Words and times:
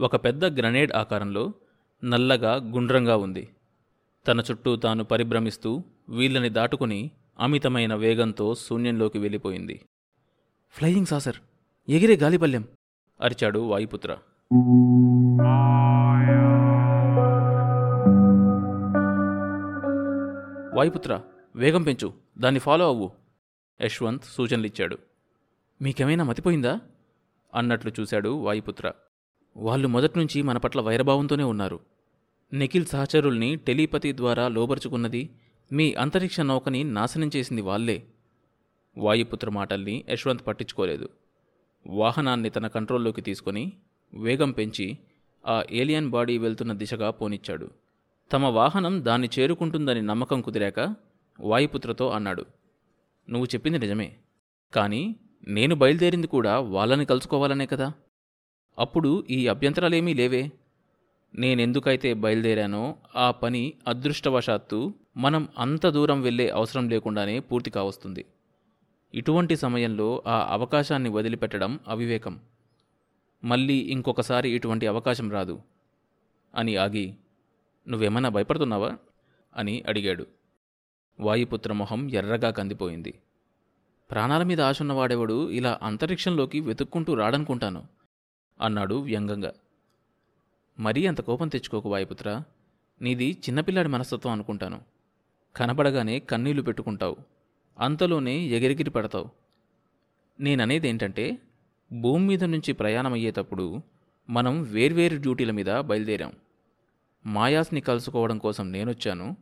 ఒక 0.00 0.16
పెద్ద 0.16 0.44
గ్రనేడ్ 0.44 0.92
ఆకారంలో 0.92 1.52
నల్లగా 2.04 2.54
గుండ్రంగా 2.54 3.16
ఉంది. 3.16 3.48
తన 4.26 4.40
చుట్టూ 4.50 4.76
తాను 4.76 5.04
పరిభ్రమిస్తూ 5.04 5.82
వీళ్ళని 6.08 6.48
దాటుకుని 6.48 7.10
అమితమైన 7.40 7.94
వేగంతో 7.94 8.54
శూన్యంలోకి 8.54 9.18
వెళ్ళిపోయింది. 9.18 9.80
ఫ్లయింగ్ 10.70 11.06
సాసర్ 11.06 11.36
ఎగిరే 11.88 12.16
గాలిపల్లెం 12.16 12.64
అరిచాడు 13.20 13.58
వాయుపుత్ర. 13.58 14.16
వాయుపుత్ర 20.76 21.20
వేగం 21.56 21.82
పెంచు 21.82 22.12
దాన్ని 22.38 22.60
ఫాలో 22.60 22.88
అవ్వు. 22.88 23.12
యశ్వంత్ 23.82 24.24
సూచనలిచ్చాడు. 24.24 24.98
మీకేమైనా 25.82 26.24
మతిపోయిందా? 26.24 26.80
అన్నట్లు 27.54 27.92
చూశాడు 28.00 28.28
వాయుపుత్ర. 28.28 28.92
వాళ్ళు 29.60 29.88
మొదట్నుంచి 29.88 30.42
మన 30.42 30.58
పట్ల 30.58 30.80
వైరభావంతోనే 30.80 31.44
ఉన్నారు. 31.44 31.80
నిఖిల్ 32.52 32.86
సహచరుల్ని 32.86 33.56
టెలిపతి 33.56 34.16
ద్వారా 34.16 34.48
లోబరుచుకున్నది 34.48 35.30
మీ 35.72 35.94
అంతరిక్ష 35.94 36.40
నౌకని 36.40 36.84
నాశనం 36.84 37.30
చేసింది 37.36 37.62
వాళ్ళే. 37.62 38.06
వాయుపుత్ర 38.98 39.50
మాటల్ని 39.50 40.04
యశ్వంత్ 40.08 40.46
పట్టించుకోలేదు. 40.46 41.08
వాహనాన్ని 41.86 42.50
తన 42.50 42.66
కంట్రోల్లోకి 42.66 43.20
తీసుకొని 43.20 43.72
వేగం 44.14 44.50
పెంచి 44.50 44.98
ఆ 45.46 45.62
ఏలియన్ 45.70 46.10
బాడీ 46.10 46.38
వెళ్తున్న 46.38 46.72
దిశగా 46.72 47.10
పోనిచ్చాడు. 47.10 47.70
తమ 48.32 48.44
వాహనం 48.44 49.04
దాన్ని 49.04 49.28
చేరుకుంటుందని 49.38 50.02
నమ్మకం 50.02 50.40
కుదిరాక 50.40 50.94
వాయుపుత్రతో 51.40 52.10
అన్నాడు. 52.10 52.44
నువ్వు 53.30 53.46
చెప్పింది 53.46 53.78
నిజమే. 53.78 54.16
కానీ 54.74 55.16
నేను 55.48 55.74
బయలుదేరింది 55.74 56.26
కూడా 56.26 56.60
వాళ్ళని 56.60 57.04
కలుసుకోవాలనే 57.04 57.66
కదా? 57.66 57.92
అప్పుడు 58.78 59.24
ఈ 59.30 59.46
అభ్యంతరాలేమీ 59.46 60.14
లేవే. 60.14 60.52
నేనెందుకైతే 61.34 62.14
బయలుదేరానో 62.14 62.96
ఆ 63.16 63.30
పని 63.30 63.72
అదృష్టవశాత్తు 63.88 64.94
మనం 65.16 65.48
అంత 65.58 65.86
దూరం 65.86 66.22
వెళ్ళే 66.22 66.50
అవసరం 66.50 66.88
లేకుండానే 66.88 67.40
పూర్తి 67.40 67.70
కావస్తుంది. 67.70 68.24
ఇటువంటి 69.14 69.56
సమయంలో 69.56 70.22
ఆ 70.26 70.52
అవకాశాన్ని 70.52 71.08
వదిలిపెట్టడం 71.08 71.80
అవివేకం. 71.88 72.40
మళ్ళీ 73.44 73.74
ఇంకొకసారి 73.74 74.50
ఇటువంటి 74.50 74.86
అవకాశం 74.86 75.30
రాదు. 75.30 75.60
అని 76.54 76.76
ఆగి 76.76 77.14
నువ్వేమన్నా 77.88 78.28
భయపడుతున్నావా? 78.28 78.92
అని 79.56 79.82
అడిగాడు. 79.88 80.26
వాయుపుత్ర 81.20 81.72
మొహం 81.72 82.10
ఎర్రగా 82.10 82.50
కందిపోయింది. 82.50 83.14
ప్రాణాల 84.10 84.42
మీద 84.42 84.60
ఆశ 84.60 84.80
ఉన్నవాడెవడు 84.80 85.50
ఇలా 85.50 85.78
అంతరిక్షంలోకి 85.82 86.60
వెతుక్కుంటూ 86.60 87.14
రాడనుకుంటాను. 87.14 87.97
అన్నాడు 88.60 88.94
వ్యంగంగా. 88.94 89.52
మరీ 90.78 91.06
అంత 91.06 91.20
కోపం 91.20 91.48
తెచ్చుకోకు 91.48 91.90
వాయుపుత్ర. 91.90 92.42
నీది 93.02 93.30
చిన్నపిల్లాడి 93.30 93.88
మనస్తత్వం 93.88 94.32
అనుకుంటాను. 94.32 94.80
కనబడగానే 95.56 96.18
కన్నీళ్ళు 96.18 96.62
పెట్టుకుంటావు. 96.62 97.16
అంతలోనే 97.78 98.38
ఎగిరిగిరి 98.38 98.90
పడతావు. 98.90 99.28
నేననేదేంటంటే 100.40 101.38
భూమి 101.92 102.26
మీద 102.26 102.44
నుంచి 102.44 102.72
ప్రయాణమయ్యేటప్పుడు 102.72 103.80
మనం 104.30 104.62
వేర్వేరు 104.62 105.16
డ్యూటీల 105.16 105.50
మీద 105.50 105.80
బయలుదేరాం. 105.80 106.32
మాయాస్ని 107.26 107.80
కలుసుకోవడం 107.80 108.38
కోసం 108.38 108.72
నేనొచ్చాను. 108.72 109.36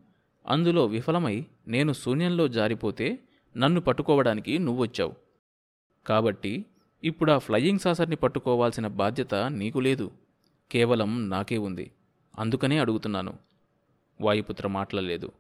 అందులో 0.48 0.87
విఫలమై 0.87 1.47
నేను 1.69 1.92
శూన్యంలో 1.92 2.48
జారిపోతే 2.48 3.19
నన్ను 3.56 3.81
పట్టుకోవడానికి 3.81 4.59
నువ్వొచ్చావు. 4.59 5.14
కాబట్టి 6.06 6.67
ఇప్పుడు 7.05 7.33
ఆ 7.33 7.39
ఫ్లయింగ్ 7.39 7.78
సాసర్ని 7.78 8.16
పట్టుకోవాల్సిన 8.16 8.86
బాధ్యత 8.86 9.34
నీకు 9.34 9.78
లేదు. 9.78 10.11
కేవలం 10.70 11.30
నాకే 11.30 11.58
ఉంది. 11.58 11.92
అందుకనే 12.38 12.78
అడుగుతున్నాను. 12.78 13.38
వాయుపుత్ర 14.20 14.69
మాట్లాడలేదు. 14.69 15.33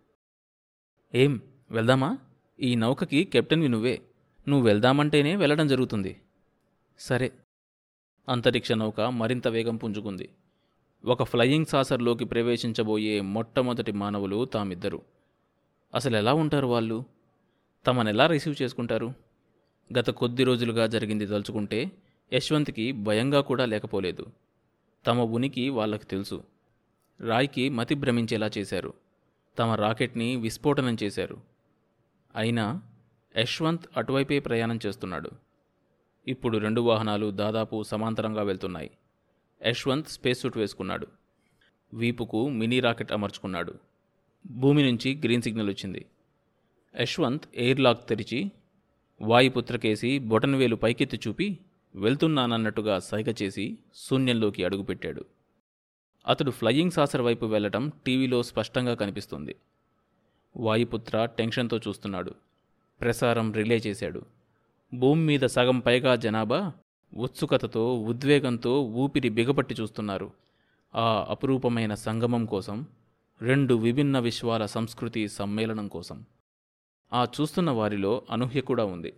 ఏం 1.14 1.40
వెళ్దామా? 1.70 2.18
ఈ 2.60 2.74
నౌకకి 2.74 3.24
కెప్టెన్వి 3.24 3.68
నువ్వే. 3.68 4.02
నువ్వు 4.48 4.66
వెళ్దామంటేనే 4.66 5.36
వెళ్ళడం 5.36 5.68
జరుగుతుంది. 5.68 6.20
సరే. 6.98 7.32
అంతరిక్ష 8.28 8.72
నౌక 8.72 9.00
మరింత 9.00 9.48
వేగం 9.48 9.76
పుంజుకుంది. 9.76 10.28
ఒక 11.04 11.22
ఫ్లయింగ్ 11.22 11.66
సాసర్లోకి 11.66 12.24
ప్రవేశించబోయే 12.24 13.20
మొట్టమొదటి 13.20 13.92
మానవులు 13.92 14.44
తామిద్దరు. 14.44 15.02
అసలు 15.94 16.16
ఎలా 16.16 16.34
ఉంటారు 16.34 16.66
వాళ్ళు? 16.66 17.04
తమనెలా 17.86 18.26
రిసీవ్ 18.26 18.62
చేసుకుంటారు? 18.62 19.25
గత 19.98 20.10
కొద్ది 20.10 20.44
రోజులుగా 20.44 20.86
జరిగింది 20.86 21.26
తలుచుకుంటే 21.26 21.92
యశ్వంత్కి 22.32 22.92
భయంగా 22.92 23.40
కూడా 23.40 23.64
లేకపోలేదు. 23.64 24.26
తమ 25.06 25.20
ఉనికి 25.20 25.68
వాళ్ళకి 25.68 26.06
తెలుసు. 26.06 26.44
రాయ్కి 27.20 27.68
మతి 27.68 27.94
భ్రమించేలా 27.94 28.50
చేశారు. 28.58 28.94
తమ 29.58 29.70
రాకెట్ని 29.70 30.36
విస్ఫోటనం 30.36 30.96
చేశారు. 31.02 31.40
అయినా 32.36 32.82
యశ్వంత్ 33.36 33.86
అటువైపే 33.96 34.38
ప్రయాణం 34.38 34.78
చేస్తున్నాడు. 34.86 35.30
ఇప్పుడు 36.28 36.58
రెండు 36.58 36.80
వాహనాలు 36.80 37.30
దాదాపు 37.30 37.82
సమాంతరంగా 37.82 38.42
వెళ్తున్నాయి. 38.42 38.90
యశ్వంత్ 39.66 40.08
స్పేస్ 40.08 40.40
సూట్ 40.40 40.56
వేసుకున్నాడు. 40.56 41.06
వీపుకు 41.94 42.48
మినీ 42.48 42.80
రాకెట్ 42.80 43.12
అమర్చుకున్నాడు. 43.12 43.74
భూమి 44.46 44.82
నుంచి 44.82 45.14
గ్రీన్ 45.24 45.42
సిగ్నల్ 45.42 45.68
వచ్చింది. 45.68 46.06
యశ్వంత్ 47.00 47.44
ఎయిర్ 47.54 47.80
లాక్ 47.80 48.08
తెరిచి 48.08 48.50
వాయుపుత్రకేసి 49.20 50.18
బొటనవేలు 50.18 50.76
పైకెత్తి 50.76 51.20
చూపి 51.28 51.58
వెళ్తున్నానన్నట్టుగా 51.94 52.98
సైగ 52.98 53.34
చేసి 53.42 53.78
శూన్యంలోకి 53.94 54.64
అడుగుపెట్టాడు. 54.64 55.24
అతడు 56.26 56.50
ఫ్లయింగ్ 56.50 56.90
సాసర్ 56.90 57.22
వైపు 57.22 57.46
వెళ్ళటం 57.46 57.92
టీవీలో 58.06 58.42
స్పష్టంగా 58.42 58.94
కనిపిస్తుంది. 58.94 59.56
వాయుపుత్ర 60.56 61.24
టెన్షన్తో 61.24 61.78
చూస్తున్నాడు. 61.78 62.34
ప్రసారం 63.00 63.52
రిలే 63.52 63.76
చేశాడు. 63.76 64.22
భూమి 64.94 65.24
మీద 65.24 65.40
సగం 65.40 65.78
పైగా 65.78 66.16
జనాభా 66.16 66.72
ఉత్సుకతతో 67.16 67.94
ఉద్వేగంతో 67.94 68.82
ఊపిరి 68.82 69.28
బిగపట్టి 69.28 69.74
చూస్తున్నారు. 69.80 70.30
ఆ 70.94 71.26
అపురూపమైన 71.28 71.94
సంగమం 71.94 72.46
కోసం 72.46 72.86
రెండు 73.42 73.74
విభిన్న 73.74 74.18
విశ్వాల 74.18 74.66
సంస్కృతి 74.66 75.28
సమ్మేళనం 75.28 75.88
కోసం. 75.88 76.24
ఆ 77.12 77.26
చూస్తున్న 77.40 77.70
వారిలో 77.70 78.22
అనూహ్య 78.30 78.60
కూడా 78.60 78.84
ఉంది. 78.84 79.12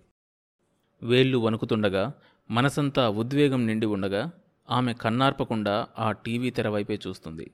వేళ్ళు 1.03 1.39
వణుకుతుండగా 1.39 2.13
మనసంతా 2.51 3.09
ఉద్వేగం 3.09 3.67
నిండి 3.67 3.87
ఉండగా 3.87 4.31
ఆమె 4.71 4.93
కన్నార్పకుండా 4.93 5.87
ఆ 5.99 6.13
టీవీ 6.13 6.51
తెరవైపే 6.51 6.99
చూస్తుంది. 7.07 7.51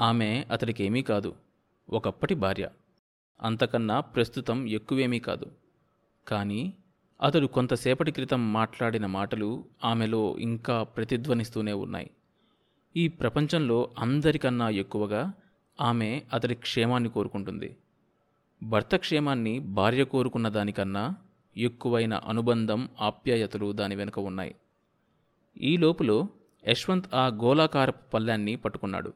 ఆమె 0.00 0.44
అతడికేమీ 0.50 1.02
కాదు 1.02 1.34
ఒకప్పటి 1.90 2.34
భార్య. 2.34 2.68
అంతకన్నా 3.42 4.00
ప్రస్తుతం 4.00 4.68
ఎక్కువేమీ 4.68 5.18
కాదు. 5.18 5.46
కానీ 6.28 6.74
అతడు 7.22 7.46
కొంతసేపటి 7.46 8.10
క్రితం 8.10 8.52
మాట్లాడిన 8.52 9.06
మాటలు 9.06 9.64
ఆమెలో 9.84 10.36
ఇంకా 10.38 10.82
ప్రతిధ్వనిస్తూనే 10.82 11.72
ఉన్నాయి. 11.72 12.10
ఈ 12.96 13.08
ప్రపంచంలో 13.08 13.90
అందరికన్నా 13.98 14.68
ఎక్కువగా 14.68 15.32
ఆమె 15.80 16.22
అతడి 16.32 16.54
క్షేమాన్ని 16.54 17.10
కోరుకుంటుంది. 17.10 17.76
భర్త 18.62 18.96
క్షేమాన్ని 18.96 19.58
భార్య 19.58 20.04
కోరుకున్న 20.04 20.48
దానికన్నా 20.48 21.16
ఎక్కువైన 21.56 22.14
అనుబంధం 22.14 22.88
ఆప్యాయతలు 23.00 23.72
దాని 23.72 23.96
వెనుక 23.96 24.18
ఉన్నాయి. 24.18 24.54
ఈ 25.60 25.76
లోపులో 25.76 26.28
యశ్వంత్ 26.68 27.14
ఆ 27.14 27.26
గోళాకారపు 27.26 28.10
పల్లాన్ని 28.10 28.56
పట్టుకున్నాడు. 28.56 29.12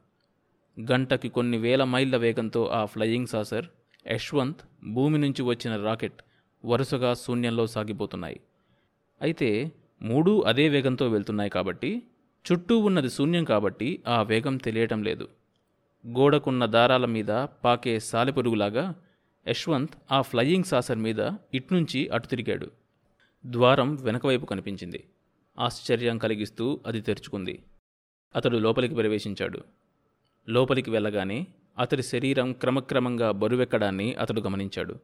గంటకి 0.92 1.28
కొన్ని 1.28 1.58
వేల 1.58 1.84
మైళ్ళ 1.84 2.16
వేగంతో 2.16 2.66
ఆ 2.66 2.84
ఫ్లయింగ్ 2.84 3.26
సాసర్ 3.26 3.66
యశ్వంత్ 4.06 4.60
భూమి 4.92 5.18
నుంచి 5.18 5.42
వచ్చిన 5.42 5.76
రాకెట్ 5.76 6.22
వరుసగా 6.64 7.14
శూన్యంలో 7.14 7.66
సాగిపోతున్నాయి. 7.66 8.40
అయితే 9.22 9.72
మూడూ 10.02 10.40
అదే 10.40 10.68
వేగంతో 10.68 11.08
వెళ్తున్నాయి 11.08 11.50
కాబట్టి 11.50 12.02
చుట్టూ 12.52 12.78
ఉన్నది 12.78 13.10
శూన్యం 13.10 13.44
కాబట్టి 13.44 14.02
ఆ 14.08 14.22
వేగం 14.22 14.56
తెలియటం 14.56 15.02
లేదు. 15.02 15.28
గోడకున్న 16.06 16.66
దారాల 16.66 17.04
మీద 17.04 17.46
పాకే 17.64 17.98
సాలెపురుగులాగా 17.98 18.94
యశ్వంత్ 19.48 19.90
ఆ 20.12 20.22
ఫ్లయింగ్ 20.22 20.64
సాసర్ 20.64 20.98
మీద 20.98 21.30
ఇట్నుంచి 21.54 22.08
అటు 22.08 22.26
తిరిగాడు. 22.26 22.70
ద్వారం 23.46 23.94
వెనకవైపు 23.94 24.46
కనిపించింది. 24.46 25.04
ఆశ్చర్యం 25.58 26.18
కలిగిస్తూ 26.18 26.80
అది 26.86 27.00
తెరుచుకుంది. 27.00 27.62
అతడు 28.36 28.56
లోపలికి 28.56 28.94
ప్రవేశించాడు. 28.94 29.60
లోపలికి 30.48 30.90
వెళ్ళగానే 30.90 31.46
అతడి 31.78 32.02
శరీరం 32.02 32.52
క్రమక్రమంగా 32.52 33.30
బరువెక్కడాన్ని 33.30 34.14
అతడు 34.14 34.40
గమనించాడు. 34.40 34.98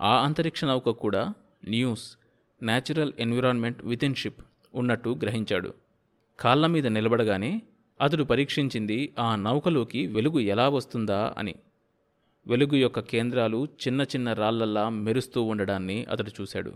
ఆ 0.00 0.24
అంతరిక్ష 0.24 0.64
నౌక 0.64 0.90
కూడా 0.90 1.32
news 1.68 2.16
natural 2.62 3.12
environment 3.18 3.84
within 3.84 4.14
ship 4.14 4.44
ఉన్నట్టు 4.74 5.18
గ్రహించాడు. 5.22 5.74
కాళ్ళ 6.40 6.66
మీద 6.66 6.86
నిలబడగానే 6.86 7.62
అతడు 8.00 8.24
పరీక్షించింది 8.24 9.14
ఆ 9.18 9.36
నౌకలోకి 9.36 10.06
వెలుగు 10.06 10.38
ఎలా 10.38 10.68
వస్తుందా 10.68 11.34
అని. 11.38 11.54
వెలుగు 12.46 12.76
యొక్క 12.76 13.00
కేంద్రాలు 13.00 13.64
చిన్న 13.64 14.02
చిన్న 14.02 14.32
రాళ్ళల్లా 14.32 14.88
మెరుస్తూ 14.88 15.42
ఉండడాన్ని 15.42 16.04
అతడు 16.04 16.30
చూశాడు. 16.40 16.72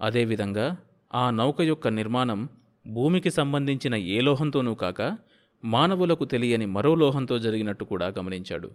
అదేవిధంగా 0.00 0.76
ఆ 1.14 1.30
నౌక 1.30 1.60
యొక్క 1.60 1.88
నిర్మాణం 1.88 2.48
భూమికి 2.86 3.30
సంబంధించిన 3.30 3.94
ఏ 3.94 4.20
లోహంతోనూ 4.20 4.74
కాక 4.74 5.18
మానవులకు 5.64 6.24
తెలియని 6.24 6.66
మరో 6.66 6.94
లోహంతో 6.94 7.38
జరిగినట్టు 7.38 7.84
కూడా 7.84 8.06
గమనించాడు. 8.06 8.70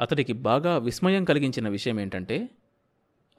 అతడికి 0.00 0.32
బాగా 0.32 0.78
విస్మయం 0.78 1.24
కలిగించిన 1.24 1.68
విషయం 1.68 2.00
ఏంటంటే 2.00 2.48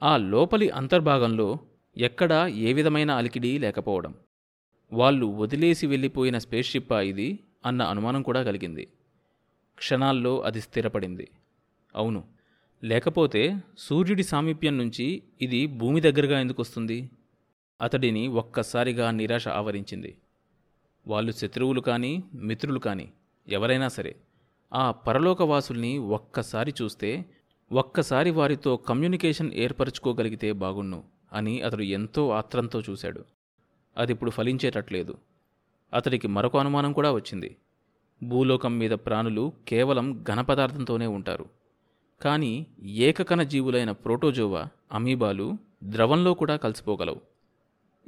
ఆ 0.02 0.16
లోపలి 0.16 0.70
అంతర్భాగంలో 0.70 1.58
ఎక్కడా 1.96 2.46
ఏ 2.46 2.72
విధమైన 2.72 3.10
అలికిడి 3.10 3.58
లేకపోవడం. 3.58 4.14
వాళ్ళు 4.92 5.26
వదిలేసి 5.26 5.86
వెళ్ళిపోయిన 5.86 6.38
స్పేస్ 6.38 6.70
షిప్పా 6.70 7.00
ఇది 7.00 7.38
అన్న 7.66 7.82
అనుమానం 7.82 8.22
కూడా 8.22 8.42
కలిగింది. 8.42 8.88
క్షణాల్లో 9.74 10.40
అది 10.40 10.60
స్థిరపడింది. 10.60 11.28
అవును. 11.96 12.24
లేకపోతే 12.84 13.56
సూర్యుడి 13.78 14.22
సామీప్యం 14.22 14.78
నుంచి 14.78 15.22
ఇది 15.42 15.66
భూమి 15.66 16.00
దగ్గరగా 16.00 16.40
ఎందుకు 16.40 16.62
వస్తుంది? 16.62 17.10
అతడిని 17.80 18.28
ఒక్కసారిగా 18.28 19.10
నిరాశ 19.10 19.48
ఆవరించింది. 19.48 20.16
వాళ్ళు 21.06 21.32
శత్రువులు 21.32 21.80
కానీ 21.80 22.24
మిత్రులు 22.34 22.78
కానీ 22.78 23.12
ఎవరైనా 23.48 23.88
సరే 23.88 24.16
ఆ 24.74 24.90
పరలోకవాసుల్ని 24.90 25.98
ఒక్కసారి 25.98 26.74
చూస్తే 26.82 27.24
ఒక్కసారి 27.72 28.30
వారితో 28.30 28.76
కమ్యూనికేషన్ 28.76 29.50
ఏర్పరచుకోగలిగితే 29.54 30.52
బాగున్ను 30.52 31.04
అని 31.32 31.62
అతడు 31.62 31.82
ఎంతో 31.82 32.30
ఆత్రంతో 32.30 32.80
చూశాడు. 32.80 33.24
అది 33.96 34.12
ఇప్పుడు 34.12 34.30
ఫలించేటట్లేదు. 34.30 35.18
అతడికి 35.94 36.28
మరొక 36.28 36.56
అనుమానం 36.56 36.92
కూడా 36.92 37.12
వచ్చింది. 37.12 37.56
భూలోకం 38.22 38.78
మీద 38.78 38.90
ప్రాణులు 38.90 39.52
కేవలం 39.68 40.24
ఘనపదార్థంతోనే 40.28 41.06
ఉంటారు. 41.06 41.63
కానీ 42.22 42.66
ఏకకణ 42.82 43.42
జీవులైన 43.42 43.90
ప్రోటోజోవా 43.90 44.66
అమీబాలు 44.92 45.58
ద్రవంలో 45.84 46.34
కూడా 46.34 46.56
కలిసిపోగలవు. 46.56 47.20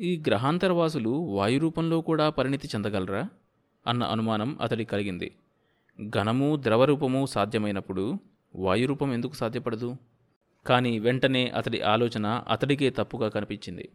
ఈ 0.00 0.22
గ్రహాంతరవాసులు 0.26 1.10
వాయురూపంలో 1.10 2.00
కూడా 2.00 2.30
పరిణితి 2.30 2.68
చెందగలరా? 2.68 3.28
అన్న 3.86 4.02
అనుమానం 4.04 4.58
అతడి 4.60 4.84
కలిగింది. 4.84 5.34
ఘనము 6.08 6.56
ద్రవరూపము 6.56 7.26
సాధ్యమైనప్పుడు 7.26 8.14
వాయురూపం 8.56 9.12
ఎందుకు 9.12 9.34
సాధ్యపడదు? 9.34 9.96
కానీ 10.66 10.98
వెంటనే 10.98 11.48
అతడి 11.48 11.80
ఆలోచన 11.80 12.44
అతడికే 12.48 12.90
తప్పుగా 12.90 13.28
కనిపించింది. 13.28 13.88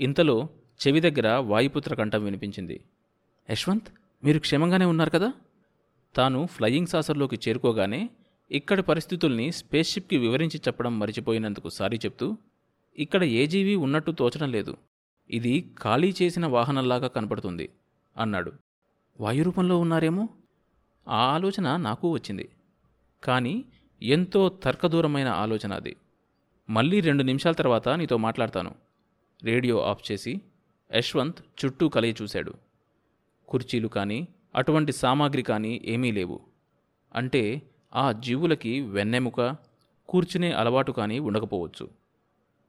ఇంతలో 0.00 0.48
చెవి 0.86 1.00
దగ్గర 1.00 1.34
వాయుపుత్ర 1.36 1.94
కంఠం 1.94 2.24
వినిపించింది. 2.24 2.80
యశ్వంత్ 3.50 3.88
మీరు 4.24 4.38
క్షేమంగానే 4.38 4.84
ఉన్నారు 4.84 5.10
కదా? 5.10 5.32
తాను 6.16 6.46
ఫ్లయింగ్ 6.46 6.86
సాసర్లోకి 6.86 7.38
చేరుకోగానే 7.48 8.10
ఇక్కడి 8.50 8.82
పరిస్థితుల్ని 8.82 9.52
స్పేస్షిప్కి 9.52 10.16
వివరించి 10.16 10.58
చెప్పడం 10.58 10.98
మరిచిపోయినందుకు 10.98 11.68
సారీ 11.68 11.96
చెప్తూ 11.96 12.36
ఇక్కడ 12.98 13.24
ఏ 13.24 13.46
జీవి 13.46 13.74
ఉన్నట్టు 13.76 14.10
తోచడం 14.10 14.52
లేదు. 14.52 14.76
ఇది 15.30 15.74
ఖాళీ 15.82 16.14
చేసిన 16.22 16.46
వాహనంలాగా 16.46 17.08
కనపడుతుంది 17.08 17.68
అన్నాడు. 18.16 18.52
వాయురూపంలో 19.20 19.78
ఉన్నారేమో? 19.78 20.28
ఆ 21.08 21.16
ఆలోచన 21.16 21.76
నాకు 21.76 22.12
వచ్చింది. 22.12 22.48
కానీ 23.24 23.64
ఎంతో 24.02 24.48
తర్కదూరమైన 24.48 25.28
ఆలోచన 25.28 25.72
అది. 25.72 25.96
మళ్ళీ 26.70 27.00
రెండు 27.00 27.22
నిమిషాల 27.22 27.52
తర్వాత 27.52 27.88
నీతో 27.88 28.16
మాట్లాడతాను. 28.16 28.74
రేడియో 29.42 29.82
ఆఫ్ 29.82 30.12
చేసి 30.12 30.40
యశ్వంత్ 30.94 31.64
చుట్టూ 31.64 31.88
కలిగి 31.88 32.14
చూశాడు. 32.22 32.54
కుర్చీలు 33.48 33.88
కానీ 33.88 34.28
అటువంటి 34.54 34.92
సామాగ్రి 34.92 35.42
కానీ 35.42 35.82
ఏమీ 35.84 36.12
లేవు. 36.12 36.40
అంటే 37.14 37.62
ఆ 37.94 38.12
జీవులకి 38.12 38.80
వెన్నెముక 38.80 39.56
కూర్చునే 40.08 40.52
అలవాటు 40.52 40.92
కానీ 40.92 41.18
ఉండకపోవచ్చు. 41.18 41.90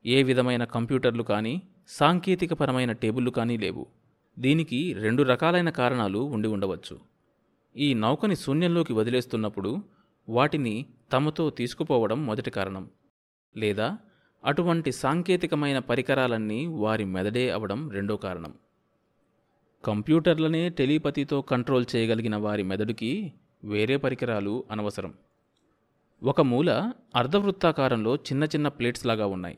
ఏ 0.05 0.23
విధమైన 0.23 0.63
కంప్యూటర్లు 0.63 1.23
కానీ 1.23 1.61
సాంకేతికపరమైన 1.87 2.91
టేబుల్లు 2.91 3.31
కానీ 3.31 3.57
లేవు. 3.57 3.87
దీనికి 4.39 4.93
రెండు 4.93 5.23
రకాలైన 5.23 5.69
కారణాలు 5.69 6.19
ఉండి 6.19 6.47
ఉండవచ్చు. 6.47 6.99
ఈ 7.77 7.93
నౌకని 7.93 8.35
శూన్యంలోకి 8.35 8.93
వదిలేస్తున్నప్పుడు 8.93 9.83
వాటిని 10.29 10.85
తమతో 11.11 11.49
తీసుకుపోవడం 11.49 12.25
మొదటి 12.25 12.51
కారణం. 12.51 12.89
లేదా 13.57 13.97
అటువంటి 14.45 14.91
సాంకేతికమైన 14.91 15.79
పరికరాలన్నీ 15.79 16.65
వారి 16.65 17.05
మెదడే 17.05 17.49
అవడం 17.49 17.89
రెండో 17.89 18.17
కారణం. 18.17 18.53
కంప్యూటర్లనే 19.85 20.69
టెలిపతితో 20.69 21.41
కంట్రోల్ 21.41 21.85
చేయగలిగిన 21.95 22.35
వారి 22.35 22.63
మెదడుకి 22.63 23.33
వేరే 23.63 23.97
పరికరాలు 23.97 24.63
అనవసరం. 24.71 25.13
ఒక 26.23 26.41
మూల 26.41 26.91
అర్ధవృత్తాకారంలో 27.15 28.15
చిన్న 28.15 28.43
చిన్న 28.43 28.67
ప్లేట్స్ 28.67 29.05
లాగా 29.05 29.25
ఉన్నాయి. 29.25 29.57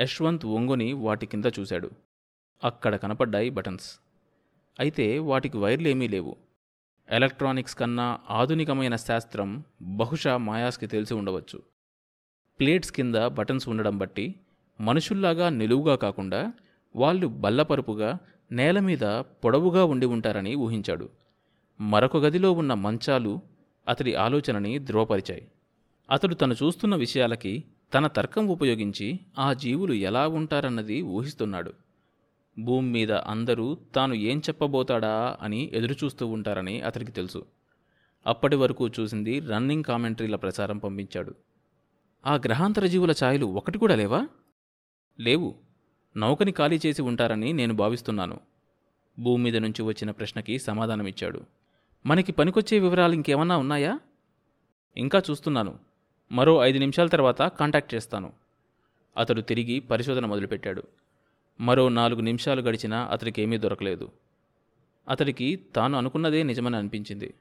యశ్వంత్ 0.00 0.46
ఒంగుని 0.46 0.92
వాటి 0.92 1.26
కింద 1.26 1.44
చూశాడు. 1.60 1.90
అక్కడ 2.64 2.96
కనపడ్డాయి 2.96 3.50
బటన్స్. 3.50 4.00
అయితే 4.80 5.18
వాటికి 5.18 5.58
వైర్లు 5.58 5.88
ఏమీ 5.88 6.08
లేవు. 6.08 6.36
ఎలక్ట్రానిక్స్ 7.10 7.74
కన్నా 7.74 8.18
ఆధునికమైన 8.30 8.96
శాస్త్రం 8.96 9.64
బహుశా 9.82 10.36
మాయాస్కి 10.36 10.86
తెలిసి 10.86 11.14
ఉండవచ్చు. 11.14 11.62
ప్లేట్స్ 12.60 12.92
కింద 12.92 13.14
బటన్స్ 13.14 13.68
ఉండడం 13.68 13.98
బట్టి 13.98 14.34
మనుషుల్లాగా 14.80 15.48
నిలువుగా 15.48 15.96
కాకుండా 15.96 16.52
వాళ్ళు 16.96 17.26
బల్లపరుపుగా 17.26 18.18
నేల 18.52 18.78
మీద 18.80 19.04
పొడవుగా 19.20 19.84
ఉండి 19.84 20.06
ఉంటారని 20.06 20.54
ఊహించాడు. 20.54 21.08
మరొక 21.80 22.16
గదిలో 22.16 22.52
ఉన్న 22.52 22.74
మంచాలు 22.74 23.40
అతడి 23.88 24.14
ఆలోచనని 24.14 24.78
ధృవపరిచాయి. 24.78 25.48
అతడు 26.10 26.34
తను 26.34 26.54
చూస్తున్న 26.54 26.96
విషయాలకి 26.96 27.64
తన 27.94 28.06
తర్కం 28.06 28.46
ఉపయోగించి 28.46 29.20
ఆ 29.38 29.52
జీవులు 29.52 29.92
ఎలా 29.92 30.28
ఉంటారన్నది 30.28 31.02
ఊహిస్తున్నాడు. 31.02 31.72
భూమి 32.58 32.90
మీద 32.90 33.12
అందరూ 33.12 33.78
తాను 33.94 34.14
ఏం 34.14 34.38
చెప్పబోతాడా 34.38 35.36
అని 35.40 35.70
ఎదురుచూస్తూ 35.72 36.26
ఉంటారని 36.26 36.80
అతడికి 36.80 37.12
తెలుసు. 37.12 37.46
అప్పటి 38.26 38.56
వరకు 38.56 38.88
చూసింది 38.88 39.40
రన్నింగ్ 39.40 39.84
కామెంటరీల 39.84 40.36
ప్రచారం 40.36 40.78
పంపించాడు. 40.78 41.34
ఆ 42.26 42.34
గ్రహాంతర 42.34 42.86
జీవుల 42.86 43.14
ఛాయలు 43.24 43.46
ఒకటి 43.46 43.78
కూడా 43.78 43.94
లేవా? 43.94 44.28
లేవు. 45.20 45.54
నౌకని 46.16 46.52
ఖాళీ 46.52 46.80
చేసి 46.86 47.02
ఉంటారని 47.02 47.52
నేను 47.52 47.74
భావిస్తున్నాను. 47.74 48.40
భూమి 49.18 49.44
మీద 49.44 49.56
నుంచి 49.56 49.82
వచ్చిన 49.82 50.10
ప్రశ్నకి 50.10 50.58
సమాధానమిచ్చాడు. 50.58 51.42
మనకి 52.06 52.32
పనికొచ్చే 52.32 52.78
వివరాలు 52.78 53.12
ఇంకేమన్నా 53.12 53.56
ఉన్నాయా? 53.56 54.00
ఇంకా 54.96 55.22
చూస్తున్నాను. 55.30 55.78
మరో 56.32 56.64
ఐదు 56.64 56.78
నిమిషాల 56.78 57.06
తర్వాత 57.06 57.42
కాంటాక్ట్ 57.42 57.94
చేస్తాను. 57.94 58.32
అతడు 59.16 59.40
తిరిగి 59.40 59.80
పరిశోధన 59.80 60.26
మొదలుపెట్టాడు. 60.26 60.82
మరో 61.60 61.88
నాలుగు 61.88 62.20
నిమిషాలు 62.20 62.62
గడిచినా 62.62 63.04
అతడికి 63.04 63.42
ఏమీ 63.42 63.58
దొరకలేదు. 63.58 64.10
అతడికి 65.08 65.60
తాను 65.76 65.98
అనుకున్నదే 65.98 66.42
నిజమని 66.42 66.76
అనిపించింది. 66.76 67.34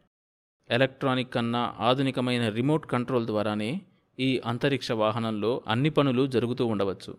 ఎలక్ట్రానిక్ 0.70 1.34
కన్నా 1.34 1.76
ఆధునికమైన 1.80 2.50
రిమోట్ 2.50 2.86
కంట్రోల్ 2.86 3.26
ద్వారానే 3.26 3.82
ఈ 4.20 4.42
అంతరిక్ష 4.46 4.92
వాహనంలో 4.92 5.62
అన్ని 5.68 5.90
పనులు 5.90 6.28
జరుగుతూ 6.28 6.66
ఉండవచ్చు. 6.66 7.18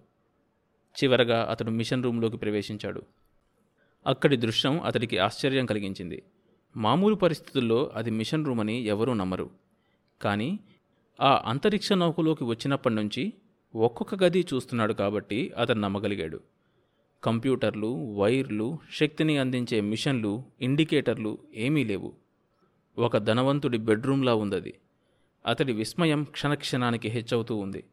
చివరగా 1.04 1.48
అతడు 1.50 1.70
మిషన్ 1.70 2.04
రూంలోకి 2.04 2.36
ప్రవేశించాడు. 2.36 3.02
అక్కడి 4.06 4.36
దృశ్యం 4.36 4.80
అతడికి 4.80 5.18
ఆశ్చర్యం 5.18 5.66
కలిగించింది. 5.66 6.22
మామూలు 6.76 7.14
పరిస్థితుల్లో 7.14 7.92
అది 7.94 8.10
మిషన్ 8.10 8.46
రూమ్ 8.46 8.60
అని 8.60 8.82
ఎవరూ 8.84 9.12
నమ్మరు. 9.12 9.50
కానీ 10.22 10.58
ఆ 11.20 11.42
అంతరిక్ష 11.46 11.92
నౌకలోకి 11.92 12.44
వచ్చినప్పటి 12.44 12.94
నుంచి 12.94 13.32
ఒక్కొక్క 13.74 14.24
గది 14.24 14.46
చూస్తున్నాడు 14.54 14.92
కాబట్టి 14.92 15.52
అతను 15.56 15.80
నమ్మగలిగాడు. 15.80 16.40
కంప్యూటర్లు 17.24 18.14
వైర్లు 18.14 18.78
శక్తిని 18.92 19.38
అందించే 19.38 19.80
మిషన్లు 19.80 20.42
ఇండికేటర్లు 20.60 21.38
ఏమీ 21.54 21.84
లేవు. 21.84 22.12
ఒక 22.98 23.16
ధనవంతుడి 23.16 23.78
బెడ్రూమ్లా 23.78 24.34
ఉందది. 24.34 24.74
అతడి 25.46 25.72
విస్మయం 25.72 26.24
క్షణక్షణానికి 26.24 27.08
హెచ్చవుతూ 27.08 27.56
ఉంది. 27.56 27.84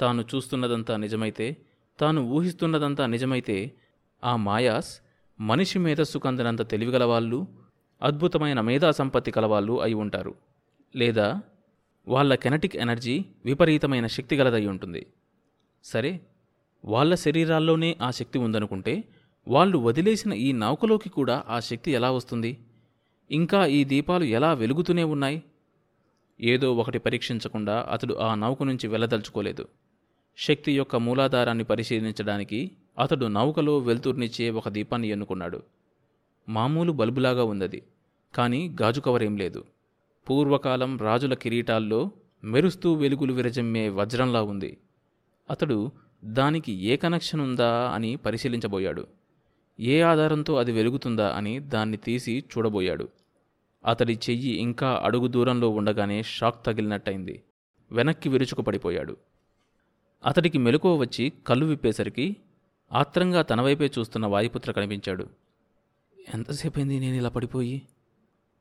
తాను 0.00 0.24
చూస్తున్నదంతా 0.34 0.96
నిజమైతే 0.96 1.56
తాను 2.00 2.22
ఊహిస్తున్నదంతా 2.22 3.06
నిజమైతే 3.06 3.72
ఆ 4.24 4.36
మాయాస్ 4.36 5.00
మనిషి 5.40 5.78
మేధస్సు 5.78 6.18
కందనంత 6.18 6.70
తెలివిగలవాళ్ళు 6.70 7.46
అద్భుతమైన 8.02 8.60
మేధా 8.60 8.90
సంపత్తి 8.90 9.30
కలవాళ్ళు 9.30 9.82
అయి 9.82 9.94
ఉంటారు. 9.94 10.34
లేదా 10.96 11.42
వాళ్ళ 12.08 12.34
కెనటిక్ 12.34 12.76
ఎనర్జీ 12.76 13.24
విపరీతమైన 13.44 14.06
శక్తి 14.06 14.36
గలదై 14.36 14.66
ఉంటుంది. 14.66 15.06
సరే 15.84 16.20
వాళ్ళ 16.84 17.14
శరీరాల్లోనే 17.14 17.96
ఆ 18.02 18.10
శక్తి 18.10 18.38
ఉందనుకుంటే 18.38 19.04
వాళ్ళు 19.48 19.78
వదిలేసిన 19.78 20.32
ఈ 20.32 20.52
నౌకలోకి 20.52 21.08
కూడా 21.08 21.44
ఆ 21.48 21.60
శక్తి 21.60 21.90
ఎలా 21.90 22.10
వస్తుంది? 22.10 22.58
ఇంకా 23.30 23.66
ఈ 23.66 23.84
దీపాలు 23.84 24.24
ఎలా 24.24 24.52
వెలుగుతూనే 24.52 25.04
ఉన్నాయి? 25.04 25.42
ఏదో 26.40 26.74
ఒకటి 26.74 26.98
పరీక్షించకుండా 26.98 27.86
అతడు 27.90 28.14
ఆ 28.14 28.34
నౌక 28.34 28.62
నుంచి 28.62 28.88
వెళ్ళదలుచుకోలేదు. 28.88 29.68
శక్తి 30.38 30.76
యొక్క 30.76 30.96
మూలాధారాన్ని 30.96 31.64
పరిశీలించడానికి 31.64 32.70
అతడు 32.98 33.26
నౌకలో 33.26 33.78
వెలుతురునిచ్చే 33.78 34.50
ఒక 34.50 34.68
దీపాన్ని 34.68 35.08
ఎన్నుకున్నాడు. 35.08 35.62
మామూలు 36.48 36.92
బల్బులాగా 36.92 37.44
ఉందది 37.44 37.82
కానీ 38.34 38.76
గాజు 38.82 39.00
కవరేం 39.00 39.36
లేదు. 39.36 39.64
పూర్వకాలం 40.30 40.98
రాజుల 40.98 41.34
కిరీటాల్లో 41.34 42.10
మెరుస్తూ 42.44 42.94
వెలుగులు 42.94 43.32
విరజమ్మే 43.32 43.88
వజ్రంలా 43.88 44.42
ఉంది. 44.42 44.78
అతడు 45.50 45.90
దానికి 46.24 46.72
ఏ 46.72 46.96
కనెక్షన్ 46.96 47.40
ఉందా 47.40 47.90
అని 47.90 48.16
పరిశీలించబోయాడు. 48.16 49.06
ఏ 49.80 50.00
ఆధారంతో 50.00 50.56
అది 50.56 50.72
వెలుగుతుందా 50.72 51.28
అని 51.28 51.60
దాన్ని 51.60 51.96
తీసి 51.96 52.44
చూడబోయాడు. 52.52 53.08
అతడి 53.86 54.18
చెయ్యి 54.30 54.56
ఇంకా 54.56 55.00
అడుగు 55.04 55.26
దూరంలో 55.26 55.68
ఉండగానే 55.68 56.22
షాక్ 56.22 56.66
తగిలినట్టయింది. 56.66 57.42
వెనక్కి 57.92 58.28
విరుచుకు 58.28 58.62
పడిపోయాడు 58.62 59.16
అతడికి 60.26 60.58
మెలకువ 60.58 60.96
వచ్చి 60.96 61.32
కళ్ళు 61.46 61.66
విప్పేసరికి 61.66 62.36
ఆత్రంగా 62.92 63.42
తన 63.42 63.60
వైపే 63.60 63.90
చూస్తున్న 63.98 64.26
వాయుపుత్ర 64.26 64.72
కనిపించాడు. 64.72 65.26
ఎంతసేపైంది 66.34 67.00
నేను 67.00 67.14
ఇలా 67.14 67.28
పడిపోయి? 67.28 67.82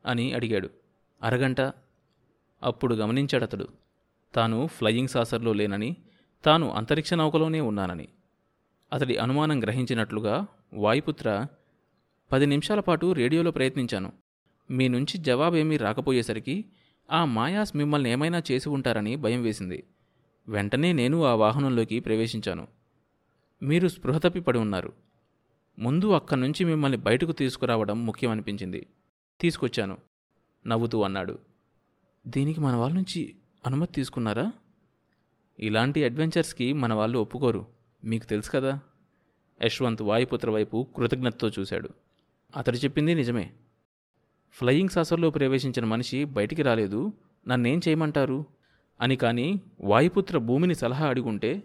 అని 0.05 0.33
అడిగాడు. 0.33 0.69
అరగంట. 1.23 1.61
అప్పుడు 2.63 2.95
గమనించాడు 2.95 3.43
అతడు 3.43 3.67
తాను 4.35 4.67
ఫ్లయింగ్ 4.67 5.07
సాసర్లో 5.07 5.53
లేనని 5.53 5.95
తాను 6.45 6.71
అంతరిక్ష 6.71 7.13
నౌకలోనే 7.13 7.61
ఉన్నానని. 7.61 8.07
అతడి 8.93 9.17
అనుమానం 9.17 9.63
గ్రహించినట్లుగా 9.63 10.47
వాయుపుత్ర 10.73 11.47
పది 12.31 12.45
నిమిషాల 12.45 12.79
పాటు 12.79 13.13
రేడియోలో 13.13 13.51
ప్రయత్నించాను. 13.51 14.11
మీ 14.71 14.87
నుంచి 14.87 15.17
జవాబేమీ 15.17 15.77
రాకపోయేసరికి 15.77 16.65
ఆ 17.11 17.25
మాయాస్ 17.25 17.75
మిమ్మల్ని 17.75 18.11
ఏమైనా 18.11 18.41
చేసి 18.51 18.69
ఉంటారని 18.69 19.15
భయం 19.15 19.41
వేసింది. 19.41 19.83
వెంటనే 20.47 20.93
నేను 20.93 21.23
ఆ 21.23 21.33
వాహనంలోకి 21.33 21.99
ప్రవేశించాను. 21.99 22.67
మీరు 23.63 23.87
స్పృహ 23.87 24.17
తప్పి 24.17 24.39
పడి 24.39 24.59
ఉన్నారు. 24.59 24.93
ముందు 25.79 26.11
అక్కడి 26.11 26.41
నుంచి 26.41 26.65
మిమ్మల్ని 26.65 26.97
బయటకు 26.97 27.31
తీసుకురావడం 27.31 28.05
ముఖ్యమనిపించింది. 28.05 28.87
తీసుకొచ్చాను. 29.41 29.97
నవ్వుతూ 30.67 31.01
అన్నాడు. 31.01 31.39
దీనికి 32.27 32.61
మన 32.61 32.75
వాళ్ళ 32.75 32.95
నుంచి 32.95 33.35
అనుమతి 33.65 33.93
తీసుకున్నారా? 33.93 34.51
ఇలాంటి 35.59 36.03
అడ్వెంచర్స్కి 36.03 36.73
మన 36.73 36.93
వాళ్ళు 36.93 37.19
ఒప్పుకోరు. 37.19 37.67
మీకు 38.03 38.25
తెలుసు 38.25 38.51
కదా. 38.51 38.79
యశ్వంత్ 39.63 40.01
వాయుపుత్ర 40.01 40.49
వైపు 40.49 40.87
కృతజ్ఞతతో 40.95 41.49
చూశాడు. 41.49 41.89
అతడు 42.55 42.77
చెప్పింది 42.77 43.15
నిజమే. 43.15 43.53
ఫ్లయింగ్ 44.51 44.89
సాసర్లో 44.89 45.29
ప్రవేశించిన 45.29 45.85
మనిషి 45.85 46.23
బయటికి 46.23 46.61
రాలేదు. 46.61 47.13
నన్నేం 47.47 47.81
చేయమంటారు? 47.87 48.45
అని 49.01 49.15
కానీ 49.15 49.61
వాయుపుత్ర 49.81 50.37
భూమిని 50.37 50.75
సలహా 50.75 51.07
అడిగుంటే 51.07 51.63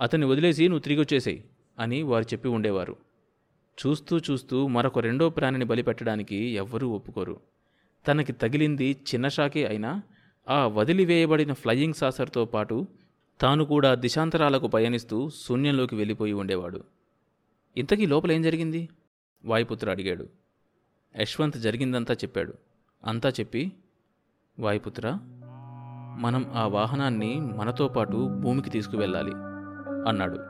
అతన్ని 0.00 0.26
వదిలేసి 0.26 0.68
నువ్వు 0.68 0.80
తిరిగి 0.80 1.00
వచ్చేసేయి 1.00 1.44
అని 1.78 2.02
వారు 2.02 2.24
చెప్పి 2.24 2.48
ఉండేవారు. 2.48 3.09
చూస్తూ 3.86 4.18
చూస్తూ 4.18 4.66
మరొక 4.66 4.98
రెండో 4.98 5.28
ప్రాణిని 5.28 5.64
బలిపెట్టడానికి 5.64 6.36
ఎవ్వరూ 6.36 6.88
ఒప్పుకోరు. 6.88 7.40
తనకి 8.08 8.32
తగిలింది 8.32 8.96
చిన్న 9.14 9.28
షాకే 9.28 9.66
అయినా 9.66 10.02
ఆ 10.48 10.66
వదిలివేయబడిన 10.66 11.52
ఫ్లయింగ్ 11.52 11.94
సాసర్తో 11.94 12.44
పాటు 12.44 12.86
తాను 13.40 13.64
కూడా 13.64 13.94
దిశాంతరాలకు 13.94 14.66
పయనిస్తూ 14.66 15.30
శూన్యంలోకి 15.30 15.94
వెళ్ళిపోయి 15.94 16.32
ఉండేవాడు. 16.32 16.84
ఇంతకీ 17.76 18.06
లోపల 18.06 18.32
ఏం 18.32 18.42
జరిగింది? 18.42 18.88
వాయుపుత్ర 19.44 19.90
అడిగాడు. 19.90 20.28
యశ్వంత్ 21.20 21.56
జరిగిందంతా 21.56 22.14
చెప్పాడు. 22.14 22.54
అంతా 23.04 23.28
చెప్పి 23.28 23.72
వాయుపుత్ర 24.58 25.18
మనం 26.18 26.50
ఆ 26.54 26.66
వాహనాన్ని 26.66 27.40
మనతో 27.40 27.88
పాటు 27.88 28.28
భూమికి 28.40 28.70
తీసుకువెళ్ళాలి 28.70 29.32
అన్నాడు. 30.08 30.49